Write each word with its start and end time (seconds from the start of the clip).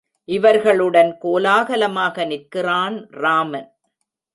இவர்களுடன் 0.29 1.17
கோலாகலமாக 1.17 2.25
நிற்கிறான் 2.25 2.97
ராமன். 3.09 3.69